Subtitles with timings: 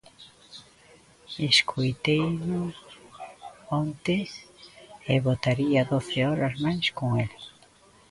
[1.47, 2.61] Escoiteino
[3.81, 4.17] onte,
[5.13, 7.33] e botaría doce horas máis con el.